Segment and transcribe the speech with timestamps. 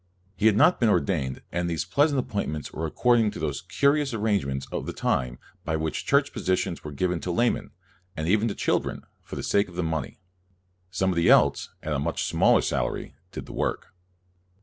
[0.35, 4.15] He had not been ordained, and these pleasant appoint ments were according to those curious
[4.15, 7.19] ar JOHX CALVIX CALVIN 99 rangements of the time by which church positions were given
[7.19, 7.69] to laymen,
[8.17, 10.19] and even to children, for the sake of the money.
[10.89, 13.93] Somebody else, at a much smaller salary, did the work.